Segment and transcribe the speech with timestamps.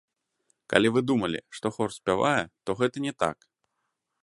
[0.73, 3.37] Калі вы думалі, што хор спявае, то гэта не так.